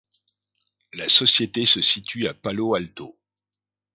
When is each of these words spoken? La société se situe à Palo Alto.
La 0.93 1.07
société 1.09 1.67
se 1.67 1.79
situe 1.83 2.25
à 2.27 2.33
Palo 2.33 2.73
Alto. 2.73 3.19